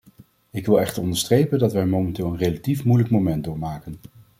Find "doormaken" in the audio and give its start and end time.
3.43-3.97